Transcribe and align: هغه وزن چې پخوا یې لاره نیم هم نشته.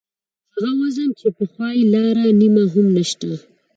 هغه 0.53 0.71
وزن 0.81 1.09
چې 1.19 1.27
پخوا 1.37 1.69
یې 1.77 1.83
لاره 1.93 2.25
نیم 2.39 2.55
هم 2.73 2.87
نشته. 2.97 3.29